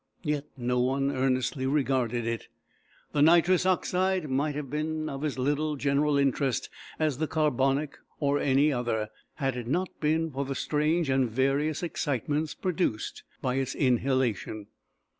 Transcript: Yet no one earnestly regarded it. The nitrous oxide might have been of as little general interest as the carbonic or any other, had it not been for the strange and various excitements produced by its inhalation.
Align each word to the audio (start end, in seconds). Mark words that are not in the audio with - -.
Yet 0.23 0.45
no 0.57 0.79
one 0.79 1.11
earnestly 1.11 1.67
regarded 1.67 2.25
it. 2.25 2.47
The 3.11 3.21
nitrous 3.21 3.67
oxide 3.67 4.31
might 4.31 4.55
have 4.55 4.67
been 4.67 5.07
of 5.07 5.23
as 5.23 5.37
little 5.37 5.75
general 5.75 6.17
interest 6.17 6.69
as 6.97 7.19
the 7.19 7.27
carbonic 7.27 7.99
or 8.19 8.39
any 8.39 8.73
other, 8.73 9.09
had 9.35 9.55
it 9.57 9.67
not 9.67 9.89
been 9.99 10.31
for 10.31 10.43
the 10.43 10.55
strange 10.55 11.07
and 11.11 11.29
various 11.29 11.83
excitements 11.83 12.55
produced 12.55 13.21
by 13.43 13.57
its 13.57 13.75
inhalation. 13.75 14.65